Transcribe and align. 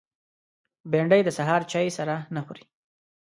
بېنډۍ 0.91 1.21
د 1.25 1.29
سهار 1.37 1.61
چای 1.71 1.87
سره 1.97 2.15
نه 2.35 2.41
خوري 2.45 2.63